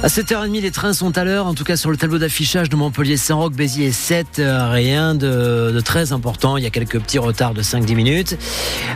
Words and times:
À 0.00 0.06
7h30, 0.06 0.60
les 0.60 0.70
trains 0.70 0.92
sont 0.92 1.18
à 1.18 1.24
l'heure, 1.24 1.46
en 1.46 1.54
tout 1.54 1.64
cas 1.64 1.76
sur 1.76 1.90
le 1.90 1.96
tableau 1.96 2.18
d'affichage 2.18 2.68
de 2.68 2.76
Montpellier-Saint-Roch, 2.76 3.52
Béziers 3.52 3.90
7, 3.90 4.38
euh, 4.38 4.70
rien 4.70 5.16
de, 5.16 5.80
très 5.84 6.12
important, 6.12 6.56
il 6.56 6.62
y 6.62 6.68
a 6.68 6.70
quelques 6.70 7.00
petits 7.00 7.18
retards 7.18 7.52
de 7.52 7.62
5-10 7.62 7.94
minutes. 7.96 8.38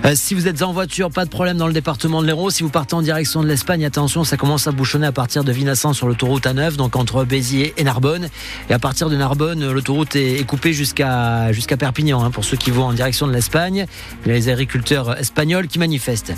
Euh, 0.04 0.12
si 0.14 0.34
vous 0.34 0.46
êtes 0.46 0.62
en 0.62 0.72
voiture, 0.72 1.10
pas 1.10 1.24
de 1.24 1.30
problème 1.30 1.56
dans 1.56 1.66
le 1.66 1.72
département 1.72 2.22
de 2.22 2.28
l'Hérault. 2.28 2.50
Si 2.50 2.62
vous 2.62 2.68
partez 2.68 2.94
en 2.94 3.02
direction 3.02 3.42
de 3.42 3.48
l'Espagne, 3.48 3.84
attention, 3.84 4.22
ça 4.22 4.36
commence 4.36 4.68
à 4.68 4.70
bouchonner 4.70 5.08
à 5.08 5.10
partir 5.10 5.42
de 5.42 5.50
Vinassan 5.50 5.92
sur 5.92 6.06
l'autoroute 6.06 6.44
A9, 6.44 6.76
donc 6.76 6.94
entre 6.94 7.24
Béziers 7.24 7.74
et 7.76 7.82
Narbonne. 7.82 8.28
Et 8.70 8.72
à 8.72 8.78
partir 8.78 9.10
de 9.10 9.16
Narbonne, 9.16 9.72
l'autoroute 9.72 10.14
est, 10.14 10.46
coupée 10.46 10.72
jusqu'à 10.72 11.50
Perpignan, 11.80 12.22
hein, 12.22 12.30
pour 12.30 12.44
ceux 12.44 12.56
qui 12.56 12.70
vont 12.70 12.84
en 12.84 12.92
direction 12.92 13.26
de 13.26 13.32
l'Espagne. 13.32 13.86
Les 14.24 14.48
agriculteurs 14.48 15.18
espagnols 15.18 15.66
qui 15.66 15.80
manifestent. 15.80 16.32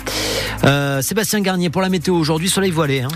Euh, 0.63 1.03
Sébastien 1.03 1.41
Garnier, 1.41 1.69
pour 1.69 1.83
la 1.83 1.89
météo 1.89 2.15
aujourd'hui, 2.15 2.49
soleil 2.49 2.71
voilé. 2.71 3.01
Hein. 3.01 3.09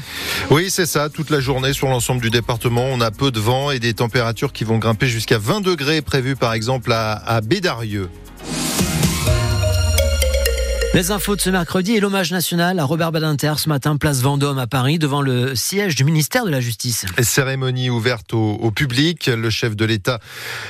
Oui, 0.51 0.69
c'est 0.69 0.85
ça, 0.85 1.09
toute 1.09 1.31
la 1.31 1.38
journée 1.39 1.73
sur 1.73 1.87
l'ensemble 1.87 2.21
du 2.21 2.29
département. 2.29 2.85
On 2.85 3.01
a 3.01 3.11
peu 3.11 3.31
de 3.31 3.39
vent 3.39 3.71
et 3.71 3.79
des 3.79 3.93
températures 3.93 4.53
qui 4.53 4.63
vont 4.63 4.77
grimper 4.77 5.07
jusqu'à 5.07 5.37
20 5.37 5.61
degrés 5.61 6.01
prévus 6.01 6.35
par 6.35 6.53
exemple 6.53 6.91
à 6.93 7.41
Bédarieux. 7.41 8.09
Les 10.95 11.11
infos 11.11 11.35
de 11.35 11.41
ce 11.41 11.51
mercredi 11.51 11.93
et 11.93 11.99
l'hommage 11.99 12.31
national 12.31 12.79
à 12.79 12.83
Robert 12.83 13.11
Badinter 13.11 13.53
ce 13.57 13.69
matin, 13.69 13.95
place 13.95 14.21
Vendôme 14.21 14.57
à 14.57 14.65
Paris, 14.65 14.97
devant 14.97 15.21
le 15.21 15.53
siège 15.53 15.93
du 15.93 16.03
ministère 16.03 16.45
de 16.45 16.49
la 16.49 16.59
Justice. 16.61 17.05
Cérémonie 17.21 17.91
ouverte 17.91 18.33
au, 18.33 18.71
public. 18.71 19.27
Le 19.27 19.51
chef 19.51 19.75
de 19.75 19.85
l'État, 19.85 20.19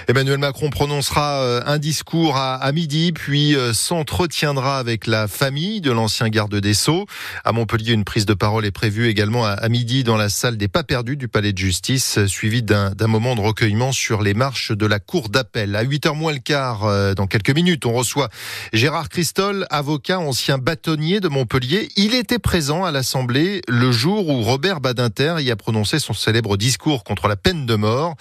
Emmanuel 0.09 0.37
Macron, 0.37 0.71
prononcera 0.71 1.41
euh, 1.41 1.61
un 1.65 1.77
discours 1.77 2.35
à, 2.35 2.69
midi, 2.73 3.13
puis 3.13 3.55
euh, 3.55 3.71
s'entretiendra 3.71 4.77
avec 4.77 5.07
la 5.07 5.29
famille 5.29 5.79
de 5.79 5.91
l'ancien 5.91 6.27
garde 6.27 6.53
des 6.53 6.73
Sceaux. 6.73 7.05
À 7.45 7.53
Montpellier, 7.53 7.93
une 7.93 8.03
prise 8.03 8.25
de 8.25 8.33
parole 8.33 8.65
est 8.65 8.71
prévue 8.71 9.07
également 9.07 9.45
à, 9.45 9.69
midi 9.69 10.03
dans 10.03 10.17
la 10.17 10.27
salle 10.27 10.57
des 10.57 10.67
pas 10.67 10.83
perdus 10.83 11.15
du 11.15 11.29
Palais 11.29 11.53
de 11.53 11.57
Justice, 11.57 12.25
suivi 12.25 12.61
d'un 12.61 12.93
moment 13.07 13.35
de 13.35 13.41
recueillement 13.41 13.93
sur 13.93 14.21
les 14.21 14.33
marches 14.33 14.73
de 14.73 14.85
la 14.85 14.99
Cour 14.99 15.29
d'appel. 15.29 15.77
À 15.77 15.85
8h 15.85 16.13
moins 16.13 16.33
le 16.33 16.39
quart, 16.39 16.83
euh, 16.83 17.13
dans 17.13 17.25
quelques 17.25 17.51
minutes, 17.51 17.85
on 17.85 17.93
reçoit 17.93 18.27
Gérard 18.73 19.07
Christol, 19.07 19.65
avocat 19.69 20.08
ancien 20.17 20.57
bâtonnier 20.57 21.19
de 21.19 21.27
Montpellier. 21.27 21.89
Il 21.95 22.15
était 22.15 22.39
présent 22.39 22.83
à 22.83 22.91
l'Assemblée 22.91 23.61
le 23.67 23.91
jour 23.91 24.27
où 24.29 24.41
Robert 24.41 24.81
Badinter 24.81 25.35
y 25.39 25.51
a 25.51 25.55
prononcé 25.55 25.99
son 25.99 26.13
célèbre 26.13 26.57
discours 26.57 27.03
contre 27.03 27.27
la 27.27 27.35
peine 27.35 27.65
de 27.65 27.75
mort. 27.75 28.15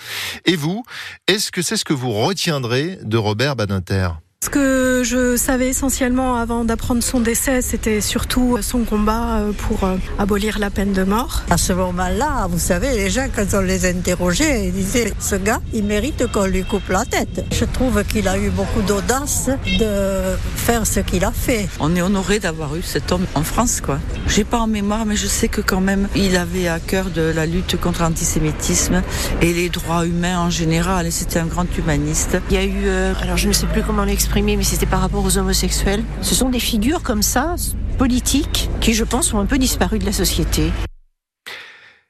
Et 0.44 0.56
vous, 0.56 0.84
est-ce 1.27 1.50
que 1.50 1.62
c'est 1.62 1.77
ce 1.77 1.84
que 1.84 1.94
vous 1.94 2.12
retiendrez 2.12 2.98
de 3.03 3.16
Robert 3.16 3.56
Badinter? 3.56 4.11
Ce 4.48 4.50
que 4.50 5.03
je 5.05 5.36
savais 5.36 5.69
essentiellement 5.69 6.36
avant 6.36 6.64
d'apprendre 6.64 7.03
son 7.03 7.20
décès, 7.20 7.61
c'était 7.61 8.00
surtout 8.00 8.56
son 8.62 8.84
combat 8.84 9.41
euh, 9.41 9.53
pour 9.53 9.84
euh, 9.84 9.97
abolir 10.19 10.58
la 10.58 10.70
peine 10.70 10.94
de 10.94 11.05
mort. 11.05 11.42
À 11.50 11.58
ce 11.58 11.75
moment-là, 11.75 12.47
vous 12.48 12.59
savez, 12.59 12.97
les 12.97 13.11
gens, 13.11 13.27
quand 13.34 13.44
on 13.53 13.61
les 13.61 13.84
interrogeait, 13.84 14.66
ils 14.69 14.72
disaient 14.72 15.12
ce 15.19 15.34
gars, 15.34 15.61
il 15.75 15.84
mérite 15.84 16.33
qu'on 16.33 16.47
lui 16.47 16.64
coupe 16.64 16.89
la 16.89 17.05
tête. 17.05 17.44
Je 17.53 17.66
trouve 17.66 18.03
qu'il 18.05 18.27
a 18.27 18.39
eu 18.39 18.48
beaucoup 18.48 18.81
d'audace 18.81 19.50
de 19.78 20.36
faire 20.56 20.86
ce 20.86 21.00
qu'il 21.00 21.25
a 21.25 21.33
fait. 21.33 21.69
On 21.78 21.94
est 21.94 22.03
honoré 22.03 22.39
d'avoir 22.39 22.75
eu 22.75 22.83
cet 22.83 23.12
homme 23.12 23.27
en 23.34 23.42
France, 23.42 23.83
quoi. 23.83 23.98
J'ai 24.28 24.44
pas 24.44 24.61
en 24.61 24.66
mémoire, 24.66 25.05
mais 25.05 25.16
je 25.16 25.27
sais 25.27 25.48
que 25.48 25.61
quand 25.61 25.83
même, 25.83 26.09
il 26.14 26.36
avait 26.36 26.69
à 26.69 26.78
cœur 26.81 27.11
de 27.11 27.22
la 27.22 27.44
lutte 27.44 27.78
contre 27.78 28.03
l'antisémitisme 28.03 29.03
et 29.42 29.53
les 29.53 29.69
droits 29.69 30.06
humains 30.06 30.39
en 30.39 30.50
général. 30.50 31.06
Et 31.06 31.11
c'était 31.11 31.41
un 31.41 31.47
grand 31.47 31.66
humaniste. 31.77 32.39
Il 32.50 32.56
y 32.56 32.59
a 32.59 32.64
eu, 32.64 32.86
euh, 32.86 33.12
alors 33.20 33.36
je 33.36 33.48
ne 33.48 33.53
sais 33.53 33.66
plus 33.66 33.83
comment 33.83 34.05
mais 34.37 34.62
c'était 34.62 34.87
par 34.87 35.01
rapport 35.01 35.25
aux 35.25 35.39
homosexuels. 35.39 36.03
Ce 36.23 36.34
sont 36.34 36.51
des 36.51 36.61
figures 36.61 37.03
comme 37.03 37.23
ça, 37.23 37.57
politiques, 37.98 38.71
qui 38.81 38.95
je 38.95 39.05
pense 39.05 39.33
ont 39.34 39.39
un 39.39 39.47
peu 39.47 39.59
disparu 39.59 39.98
de 39.98 40.07
la 40.07 40.12
société. 40.12 40.71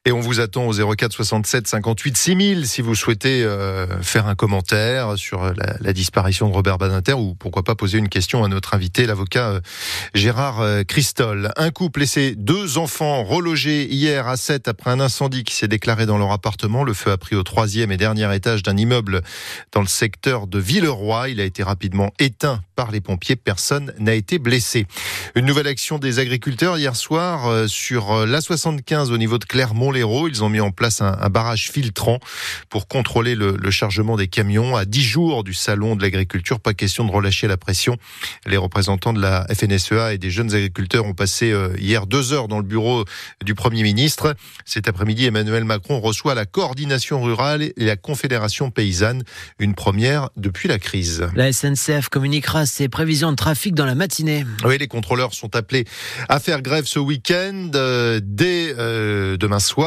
Et 0.05 0.13
on 0.13 0.21
vous 0.21 0.41
attend 0.41 0.67
au 0.67 0.73
04 0.73 1.13
67 1.13 1.67
58 1.67 2.17
6000 2.17 2.69
si 2.69 2.83
vous 2.83 2.95
souhaitez 2.95 3.43
euh, 3.43 4.01
faire 4.01 4.27
un 4.27 4.37
commentaire 4.37 5.19
sur 5.19 5.43
la, 5.43 5.77
la, 5.81 5.93
disparition 5.93 6.49
de 6.49 6.55
Robert 6.55 6.79
Badinter 6.79 7.15
ou 7.15 7.35
pourquoi 7.35 7.65
pas 7.65 7.75
poser 7.75 7.99
une 7.99 8.09
question 8.09 8.45
à 8.45 8.49
notre 8.49 8.75
invité, 8.75 9.06
l'avocat 9.06 9.50
euh, 9.50 9.61
Gérard 10.15 10.61
euh, 10.61 10.83
Christol. 10.84 11.50
Un 11.56 11.71
couple 11.71 12.05
et 12.05 12.06
ses 12.06 12.37
deux 12.37 12.78
enfants 12.78 13.25
relogés 13.25 13.93
hier 13.93 14.28
à 14.28 14.37
7 14.37 14.69
après 14.69 14.91
un 14.91 15.00
incendie 15.00 15.43
qui 15.43 15.55
s'est 15.55 15.69
déclaré 15.69 16.06
dans 16.06 16.17
leur 16.17 16.31
appartement. 16.31 16.84
Le 16.84 16.95
feu 16.95 17.11
a 17.11 17.19
pris 17.19 17.34
au 17.34 17.43
troisième 17.43 17.91
et 17.91 17.97
dernier 17.97 18.33
étage 18.34 18.62
d'un 18.62 18.77
immeuble 18.77 19.21
dans 19.72 19.83
le 19.83 19.89
secteur 19.89 20.47
de 20.47 20.61
Villeroy. 20.61 21.31
Il 21.31 21.41
a 21.41 21.45
été 21.45 21.65
rapidement 21.65 22.12
éteint 22.21 22.62
par 22.77 22.93
les 22.93 23.01
pompiers. 23.01 23.37
Personne 23.37 23.93
n'a 23.99 24.15
été 24.15 24.39
blessé. 24.39 24.87
Une 25.34 25.45
nouvelle 25.45 25.67
action 25.67 25.99
des 25.99 26.21
agriculteurs 26.21 26.78
hier 26.78 26.95
soir 26.95 27.69
sur 27.69 28.25
l'A75 28.25 29.11
au 29.11 29.19
niveau 29.19 29.39
de 29.39 29.45
Clermont. 29.45 29.88
Ils 29.97 30.44
ont 30.44 30.49
mis 30.49 30.60
en 30.60 30.71
place 30.71 31.00
un, 31.00 31.16
un 31.21 31.28
barrage 31.28 31.71
filtrant 31.71 32.19
pour 32.69 32.88
contrôler 32.88 33.34
le, 33.34 33.56
le, 33.56 33.71
chargement 33.71 34.16
des 34.16 34.28
camions. 34.28 34.76
À 34.76 34.84
10 34.84 35.03
jours 35.03 35.44
du 35.44 35.54
salon 35.54 35.97
de 35.97 36.03
l'agriculture, 36.03 36.60
pas 36.60 36.75
question 36.75 37.04
de 37.04 37.10
relâcher 37.10 37.47
la 37.49 37.56
pression. 37.56 37.97
Les 38.47 38.56
représentants 38.56 39.12
de 39.12 39.21
la 39.21 39.47
FNSEA 39.53 40.15
et 40.15 40.19
des 40.19 40.31
jeunes 40.31 40.54
agriculteurs 40.54 41.06
ont 41.06 41.15
passé 41.15 41.50
euh, 41.50 41.71
hier 41.78 42.06
deux 42.06 42.32
heures 42.32 42.48
dans 42.48 42.59
le 42.59 42.65
bureau 42.65 43.04
du 43.44 43.54
Premier 43.54 43.82
ministre. 43.82 44.34
Cet 44.65 44.88
après-midi, 44.88 45.27
Emmanuel 45.27 45.65
Macron 45.65 46.00
reçoit 46.00 46.34
la 46.34 46.47
coordination 46.47 47.22
rurale 47.22 47.62
et 47.62 47.84
la 47.84 47.97
Confédération 47.97 48.71
paysanne, 48.71 49.22
une 49.59 49.75
première 49.75 50.31
depuis 50.37 50.69
la 50.69 50.78
crise. 50.78 51.28
La 51.34 51.53
SNCF 51.53 52.09
communiquera 52.09 52.66
ses 52.66 52.88
prévisions 52.88 53.31
de 53.31 53.37
trafic 53.37 53.75
dans 53.75 53.87
la 53.87 53.94
matinée. 53.94 54.44
Oui, 54.65 54.78
les 54.78 54.88
contrôleurs 54.88 55.34
sont 55.34 55.54
appelés 55.56 55.84
à 56.28 56.41
faire 56.41 56.62
grève 56.62 56.84
ce 56.87 56.98
week-end 56.98 57.71
euh, 57.75 58.21
dès 58.22 58.75
euh, 58.78 59.37
demain 59.37 59.59
soir 59.59 59.78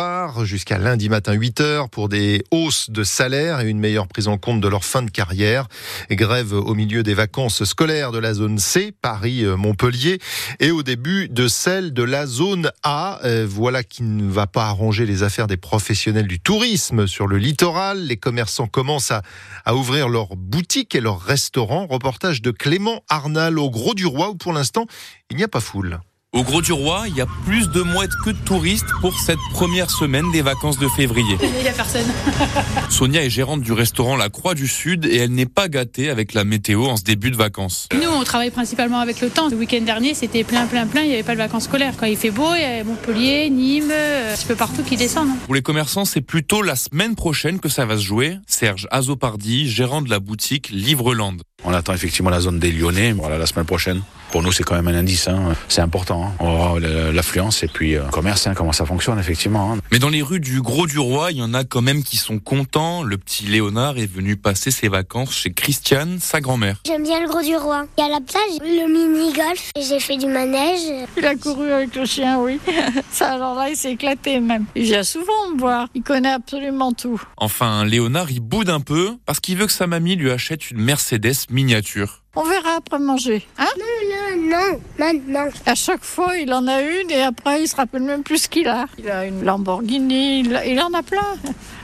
jusqu'à 0.45 0.77
lundi 0.77 1.09
matin 1.09 1.33
8 1.33 1.59
heures 1.59 1.89
pour 1.89 2.07
des 2.07 2.43
hausses 2.51 2.89
de 2.89 3.03
salaire 3.03 3.59
et 3.59 3.69
une 3.69 3.79
meilleure 3.79 4.07
prise 4.07 4.29
en 4.29 4.37
compte 4.37 4.61
de 4.61 4.67
leur 4.67 4.85
fin 4.85 5.01
de 5.01 5.11
carrière. 5.11 5.67
Grève 6.09 6.53
au 6.53 6.73
milieu 6.75 7.03
des 7.03 7.13
vacances 7.13 7.65
scolaires 7.65 8.11
de 8.11 8.17
la 8.17 8.33
zone 8.33 8.57
C, 8.57 8.93
Paris-Montpellier, 9.01 10.19
et 10.59 10.71
au 10.71 10.81
début 10.81 11.27
de 11.27 11.47
celle 11.47 11.93
de 11.93 12.03
la 12.03 12.25
zone 12.25 12.71
A. 12.83 13.19
Euh, 13.25 13.45
voilà 13.49 13.83
qui 13.83 14.03
ne 14.03 14.31
va 14.31 14.47
pas 14.47 14.67
arranger 14.67 15.05
les 15.05 15.23
affaires 15.23 15.47
des 15.47 15.57
professionnels 15.57 16.27
du 16.27 16.39
tourisme 16.39 17.05
sur 17.05 17.27
le 17.27 17.37
littoral. 17.37 18.05
Les 18.05 18.17
commerçants 18.17 18.67
commencent 18.67 19.11
à, 19.11 19.23
à 19.65 19.75
ouvrir 19.75 20.07
leurs 20.07 20.37
boutiques 20.37 20.95
et 20.95 21.01
leurs 21.01 21.19
restaurants. 21.21 21.85
Reportage 21.87 22.41
de 22.41 22.51
Clément 22.51 23.03
Arnal 23.09 23.59
au 23.59 23.69
Gros 23.69 23.93
du 23.93 24.05
Roi 24.05 24.29
où 24.29 24.35
pour 24.35 24.53
l'instant 24.53 24.85
il 25.29 25.37
n'y 25.37 25.43
a 25.43 25.49
pas 25.49 25.59
foule. 25.59 25.99
Au 26.33 26.43
Gros 26.43 26.61
du 26.61 26.71
Roi, 26.71 27.09
il 27.09 27.15
y 27.17 27.19
a 27.19 27.25
plus 27.43 27.69
de 27.71 27.81
mouettes 27.81 28.15
que 28.23 28.29
de 28.29 28.37
touristes 28.37 28.87
pour 29.01 29.19
cette 29.19 29.37
première 29.51 29.91
semaine 29.91 30.31
des 30.31 30.41
vacances 30.41 30.79
de 30.79 30.87
février. 30.87 31.37
Il 31.43 31.61
n'y 31.61 31.67
a 31.67 31.73
personne. 31.73 32.07
Sonia 32.89 33.21
est 33.21 33.29
gérante 33.29 33.59
du 33.59 33.73
restaurant 33.73 34.15
La 34.15 34.29
Croix 34.29 34.53
du 34.53 34.69
Sud 34.69 35.03
et 35.03 35.17
elle 35.17 35.31
n'est 35.31 35.45
pas 35.45 35.67
gâtée 35.67 36.09
avec 36.09 36.33
la 36.33 36.45
météo 36.45 36.85
en 36.85 36.95
ce 36.95 37.03
début 37.03 37.31
de 37.31 37.35
vacances. 37.35 37.89
Nous, 37.93 38.09
on 38.09 38.23
travaille 38.23 38.49
principalement 38.49 38.99
avec 38.99 39.19
le 39.19 39.29
temps. 39.29 39.49
Le 39.49 39.57
week-end 39.57 39.81
dernier, 39.81 40.13
c'était 40.13 40.45
plein, 40.45 40.67
plein, 40.67 40.87
plein. 40.87 41.01
Il 41.01 41.09
n'y 41.09 41.15
avait 41.15 41.23
pas 41.23 41.33
de 41.33 41.37
vacances 41.37 41.65
scolaires. 41.65 41.95
Quand 41.99 42.05
il 42.05 42.15
fait 42.15 42.31
beau, 42.31 42.47
il 42.55 42.61
y 42.61 42.63
a 42.63 42.81
Montpellier, 42.85 43.49
Nîmes, 43.49 43.91
un 43.91 44.33
petit 44.33 44.45
peu 44.45 44.55
partout 44.55 44.83
qui 44.83 44.95
descendent. 44.95 45.37
Pour 45.43 45.55
les 45.55 45.61
commerçants, 45.61 46.05
c'est 46.05 46.21
plutôt 46.21 46.61
la 46.61 46.77
semaine 46.77 47.15
prochaine 47.15 47.59
que 47.59 47.67
ça 47.67 47.85
va 47.85 47.97
se 47.97 48.03
jouer. 48.03 48.37
Serge 48.47 48.87
Azopardi, 48.89 49.69
gérant 49.69 50.01
de 50.01 50.09
la 50.09 50.21
boutique 50.21 50.69
Livreland. 50.69 51.35
On 51.65 51.73
attend 51.73 51.93
effectivement 51.93 52.29
la 52.29 52.39
zone 52.39 52.57
des 52.57 52.71
Lyonnais, 52.71 53.11
voilà, 53.11 53.37
la 53.37 53.45
semaine 53.45 53.65
prochaine. 53.65 54.01
Pour 54.31 54.41
nous, 54.41 54.51
c'est 54.53 54.63
quand 54.63 54.75
même 54.75 54.87
un 54.87 54.97
indice. 54.97 55.27
Hein. 55.27 55.53
C'est 55.67 55.81
important. 55.81 56.20
Hein. 56.23 56.31
On 56.39 56.47
aura 56.47 56.79
l'affluence 56.79 57.63
et 57.63 57.67
puis 57.67 57.95
euh, 57.95 58.03
commerce, 58.07 58.47
hein, 58.47 58.53
comment 58.53 58.71
ça 58.71 58.85
fonctionne 58.85 59.19
effectivement. 59.19 59.73
Hein. 59.73 59.77
Mais 59.91 59.99
dans 59.99 60.09
les 60.09 60.21
rues 60.21 60.39
du 60.39 60.61
Gros 60.61 60.87
du 60.87 60.99
Roi, 60.99 61.31
il 61.31 61.37
y 61.37 61.41
en 61.41 61.53
a 61.53 61.63
quand 61.63 61.81
même 61.81 62.03
qui 62.03 62.17
sont 62.17 62.39
contents. 62.39 63.03
Le 63.03 63.17
petit 63.17 63.45
Léonard 63.45 63.97
est 63.97 64.11
venu 64.11 64.35
passer 64.35 64.71
ses 64.71 64.87
vacances 64.87 65.33
chez 65.33 65.51
Christiane, 65.51 66.19
sa 66.19 66.41
grand-mère. 66.41 66.77
J'aime 66.85 67.03
bien 67.03 67.21
le 67.21 67.27
Gros 67.27 67.41
du 67.41 67.55
Roi. 67.55 67.85
Il 67.97 68.01
y 68.01 68.07
a 68.07 68.09
la 68.09 68.19
plage, 68.21 68.59
le 68.61 68.87
mini-golf. 68.87 69.71
J'ai 69.75 69.99
fait 69.99 70.17
du 70.17 70.27
manège. 70.27 71.07
Il 71.17 71.25
a 71.25 71.35
couru 71.35 71.71
avec 71.71 71.95
le 71.95 72.05
chien, 72.05 72.39
oui. 72.39 72.59
ça, 73.11 73.33
alors 73.33 73.55
là, 73.55 73.69
il 73.69 73.75
s'est 73.75 73.93
éclaté 73.93 74.39
même. 74.39 74.65
Il 74.75 74.83
vient 74.83 75.03
souvent 75.03 75.49
me 75.53 75.59
voir. 75.59 75.87
Il 75.95 76.03
connaît 76.03 76.31
absolument 76.31 76.93
tout. 76.93 77.21
Enfin, 77.37 77.85
Léonard, 77.85 78.31
il 78.31 78.39
boude 78.39 78.69
un 78.69 78.79
peu 78.79 79.11
parce 79.25 79.39
qu'il 79.39 79.57
veut 79.57 79.65
que 79.65 79.71
sa 79.71 79.87
mamie 79.87 80.15
lui 80.15 80.31
achète 80.31 80.71
une 80.71 80.81
Mercedes 80.81 81.47
miniature. 81.49 82.20
On 82.33 82.43
verra 82.43 82.75
après 82.77 82.97
manger. 82.97 83.45
Hein? 83.57 83.65
Non, 83.77 84.45
non, 84.47 84.57
non, 84.57 84.79
maintenant. 84.97 85.49
À 85.65 85.75
chaque 85.75 86.03
fois, 86.05 86.37
il 86.37 86.53
en 86.53 86.65
a 86.65 86.81
une 86.81 87.11
et 87.11 87.21
après, 87.21 87.63
il 87.63 87.67
se 87.67 87.75
rappelle 87.75 88.03
même 88.03 88.23
plus 88.23 88.43
ce 88.43 88.47
qu'il 88.47 88.69
a. 88.69 88.85
Il 88.97 89.09
a 89.09 89.25
une 89.25 89.43
Lamborghini, 89.43 90.39
il, 90.39 90.61
il 90.65 90.79
en 90.79 90.93
a 90.93 91.03
plein. 91.03 91.35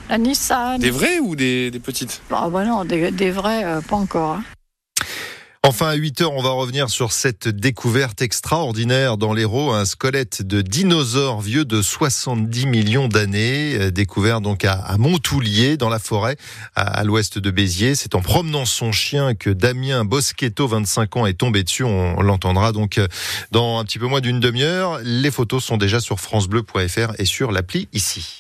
La 0.10 0.18
Nissan. 0.18 0.80
Des 0.80 0.90
vraies 0.90 1.20
ou 1.20 1.36
des, 1.36 1.70
des 1.70 1.80
petites? 1.80 2.22
Ah 2.32 2.48
bah 2.50 2.64
non, 2.64 2.86
des, 2.86 3.12
des 3.12 3.30
vraies, 3.30 3.66
euh, 3.66 3.82
pas 3.82 3.98
encore. 3.98 4.36
Hein. 4.36 4.44
Enfin, 5.68 5.90
à 5.90 5.96
8 5.96 6.22
heures, 6.22 6.32
on 6.32 6.42
va 6.42 6.52
revenir 6.52 6.90
sur 6.90 7.12
cette 7.12 7.50
découverte 7.50 8.22
extraordinaire 8.22 9.18
dans 9.18 9.34
l'Hérault, 9.34 9.74
un 9.74 9.84
squelette 9.84 10.42
de 10.42 10.62
dinosaure 10.62 11.42
vieux 11.42 11.66
de 11.66 11.82
70 11.82 12.68
millions 12.68 13.10
d'années, 13.10 13.92
découvert 13.92 14.40
donc 14.40 14.64
à, 14.64 14.96
Montoulier, 14.98 15.76
dans 15.76 15.90
la 15.90 16.00
forêt, 16.00 16.38
à, 16.78 17.04
l'ouest 17.04 17.38
de 17.38 17.52
Béziers. 17.52 17.96
C'est 17.96 18.16
en 18.16 18.22
promenant 18.22 18.64
son 18.64 18.94
chien 18.94 19.36
que 19.36 19.50
Damien 19.50 20.06
Boschetto, 20.06 20.70
25 20.70 21.18
ans, 21.18 21.26
est 21.26 21.34
tombé 21.34 21.66
dessus. 21.66 21.84
On, 21.84 22.18
on 22.18 22.22
l'entendra 22.22 22.72
donc 22.72 22.98
dans 23.52 23.80
un 23.80 23.84
petit 23.84 24.00
peu 24.00 24.08
moins 24.08 24.22
d'une 24.22 24.40
demi-heure. 24.40 25.02
Les 25.04 25.32
photos 25.32 25.66
sont 25.66 25.76
déjà 25.76 26.00
sur 26.00 26.22
francebleu.fr 26.22 27.20
et 27.20 27.26
sur 27.26 27.52
l'appli 27.52 27.90
ici. 27.92 28.36